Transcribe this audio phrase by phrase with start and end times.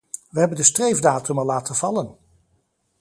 [0.29, 2.17] We hebben de streefdatum al laten vallen.